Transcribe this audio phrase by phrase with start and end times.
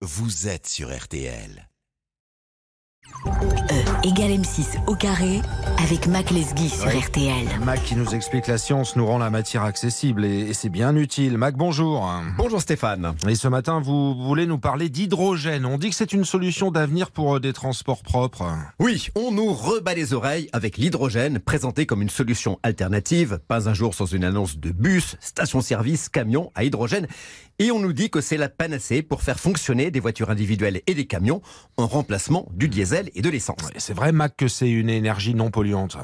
[0.00, 1.68] vous êtes sur RTL.
[3.26, 5.40] E égale M6 au carré
[5.78, 6.86] avec Mac Lesguy sur.
[6.86, 7.58] RTL.
[7.64, 10.94] Mac qui nous explique la science nous rend la matière accessible et, et c'est bien
[10.94, 11.36] utile.
[11.36, 12.08] Mac, bonjour.
[12.36, 13.16] Bonjour Stéphane.
[13.26, 15.66] Et ce matin, vous voulez nous parler d'hydrogène.
[15.66, 18.46] On dit que c'est une solution d'avenir pour euh, des transports propres.
[18.78, 23.40] Oui, on nous rebat les oreilles avec l'hydrogène présenté comme une solution alternative.
[23.48, 27.08] Pas un jour sans une annonce de bus, station-service, camion à hydrogène.
[27.60, 30.94] Et on nous dit que c'est la panacée pour faire fonctionner des voitures individuelles et
[30.94, 31.42] des camions
[31.76, 33.58] en remplacement du diesel et de l'essence.
[33.78, 35.96] C'est vrai, Mac, que c'est une énergie non polluante.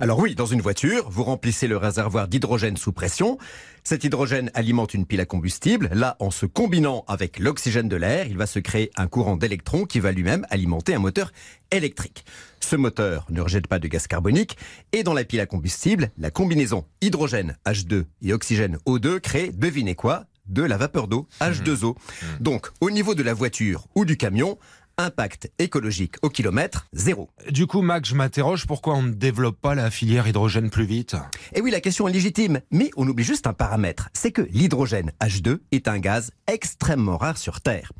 [0.00, 3.38] Alors oui, dans une voiture, vous remplissez le réservoir d'hydrogène sous pression.
[3.84, 5.90] Cet hydrogène alimente une pile à combustible.
[5.92, 9.84] Là, en se combinant avec l'oxygène de l'air, il va se créer un courant d'électrons
[9.84, 11.30] qui va lui-même alimenter un moteur
[11.70, 12.24] électrique.
[12.58, 14.56] Ce moteur ne rejette pas de gaz carbonique
[14.92, 19.94] et dans la pile à combustible, la combinaison hydrogène H2 et oxygène O2 crée, devinez
[19.94, 21.96] quoi, de la vapeur d'eau H2O.
[22.40, 24.58] Donc, au niveau de la voiture ou du camion,
[24.98, 27.28] impact écologique au kilomètre, zéro.
[27.50, 31.16] Du coup, Mac, je m'interroge pourquoi on ne développe pas la filière hydrogène plus vite?
[31.54, 35.12] Et oui, la question est légitime, mais on oublie juste un paramètre, c'est que l'hydrogène
[35.20, 37.92] H2 est un gaz extrêmement rare sur Terre.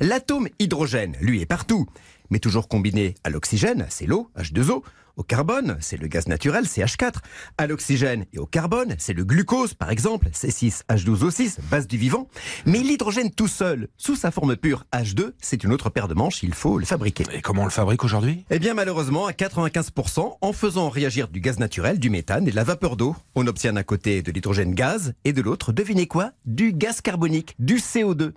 [0.00, 1.86] L'atome hydrogène, lui, est partout,
[2.32, 4.82] mais toujours combiné à l'oxygène, c'est l'eau, H2O,
[5.16, 7.16] au carbone, c'est le gaz naturel, CH4,
[7.58, 12.28] à l'oxygène et au carbone, c'est le glucose, par exemple, C6H12O6, base du vivant,
[12.64, 16.42] mais l'hydrogène tout seul, sous sa forme pure H2, c'est une autre paire de manches,
[16.42, 17.24] il faut le fabriquer.
[17.34, 18.46] Et comment on le fabrique aujourd'hui?
[18.48, 22.56] Eh bien malheureusement à 95% en faisant réagir du gaz naturel, du méthane et de
[22.56, 23.14] la vapeur d'eau.
[23.34, 26.30] On obtient d'un côté de l'hydrogène gaz et de l'autre, devinez quoi?
[26.46, 28.32] Du gaz carbonique, du CO2.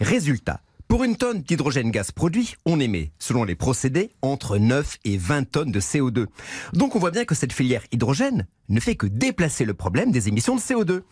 [0.00, 0.60] Résultat,
[0.90, 5.48] pour une tonne d'hydrogène gaz produit, on émet, selon les procédés, entre 9 et 20
[5.48, 6.26] tonnes de CO2.
[6.72, 10.26] Donc on voit bien que cette filière hydrogène ne fait que déplacer le problème des
[10.26, 11.02] émissions de CO2.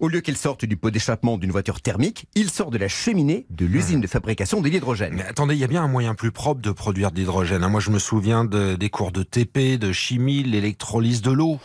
[0.00, 3.44] Au lieu qu'il sorte du pot d'échappement d'une voiture thermique, il sort de la cheminée
[3.50, 5.12] de l'usine de fabrication de l'hydrogène.
[5.14, 7.62] Mais attendez, il y a bien un moyen plus propre de produire de l'hydrogène.
[7.62, 7.68] hein.
[7.68, 11.58] Moi, je me souviens de- des cours de TP, de chimie, l'électrolyse de l'eau.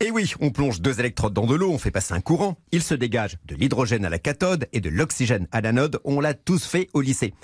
[0.00, 2.82] Et oui, on plonge deux électrodes dans de l'eau, on fait passer un courant, il
[2.82, 6.64] se dégage de l'hydrogène à la cathode et de l'oxygène à l'anode, on l'a tous
[6.64, 7.34] fait au lycée.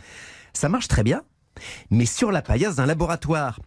[0.54, 1.22] Ça marche très bien,
[1.90, 3.60] mais sur la paillasse d'un laboratoire.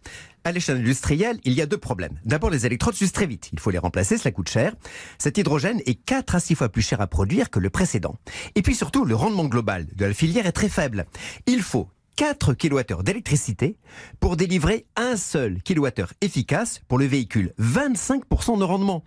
[0.44, 2.18] À l'échelle industrielle, il y a deux problèmes.
[2.24, 3.48] D'abord, les électrodes s'usent très vite.
[3.52, 4.74] Il faut les remplacer, cela coûte cher.
[5.18, 8.16] Cet hydrogène est 4 à 6 fois plus cher à produire que le précédent.
[8.56, 11.06] Et puis surtout, le rendement global de la filière est très faible.
[11.46, 13.76] Il faut 4 kWh d'électricité
[14.18, 17.52] pour délivrer un seul kWh efficace pour le véhicule.
[17.60, 19.04] 25% de rendement.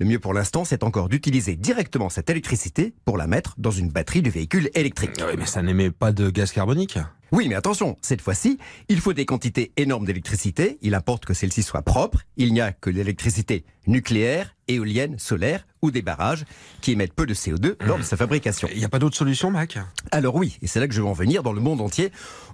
[0.00, 3.90] Le mieux pour l'instant, c'est encore d'utiliser directement cette électricité pour la mettre dans une
[3.90, 5.12] batterie du véhicule électrique.
[5.20, 6.98] Ah Oui, mais ça n'émet pas de gaz carbonique.
[7.34, 8.58] Oui, mais attention, cette fois-ci,
[8.88, 10.78] il faut des quantités énormes d'électricité.
[10.82, 12.20] Il importe que celle-ci soit propre.
[12.36, 16.46] Il n'y a que l'électricité nucléaire, éolienne, solaire ou des barrages
[16.80, 18.66] qui émettent peu de CO2 lors de sa fabrication.
[18.72, 19.78] Il n'y a pas d'autre solution, Mac?
[20.10, 22.10] Alors oui, et c'est là que je veux en venir, dans le monde entier,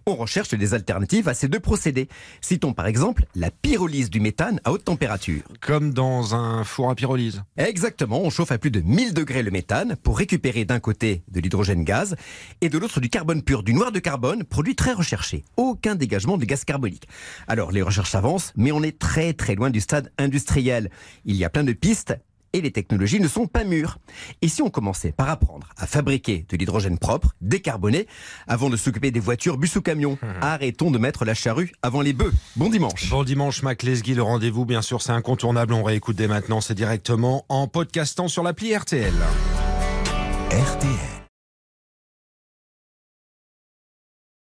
[0.07, 2.09] on recherche des alternatives à ces deux procédés.
[2.41, 5.43] Citons par exemple la pyrolyse du méthane à haute température.
[5.61, 7.45] Comme dans un four à pyrolyse.
[7.57, 11.39] Exactement, on chauffe à plus de 1000 degrés le méthane pour récupérer d'un côté de
[11.39, 12.17] l'hydrogène gaz
[12.61, 15.45] et de l'autre du carbone pur, du noir de carbone, produit très recherché.
[15.57, 17.09] Aucun dégagement de gaz carbonique.
[17.49, 20.91] Alors les recherches avancent, mais on est très très loin du stade industriel.
[21.25, 22.17] Il y a plein de pistes.
[22.53, 23.99] Et les technologies ne sont pas mûres.
[24.43, 28.09] Et si on commençait par apprendre à fabriquer de l'hydrogène propre, décarboné,
[28.49, 32.13] avant de s'occuper des voitures, bus ou camions Arrêtons de mettre la charrue avant les
[32.13, 32.33] bœufs.
[32.57, 33.09] Bon dimanche.
[33.09, 35.75] Bon dimanche, Mac Lesguy, le rendez-vous, bien sûr, c'est incontournable.
[35.75, 39.15] On réécoute dès maintenant, c'est directement en podcastant sur l'appli RTL.
[40.51, 41.20] RTL.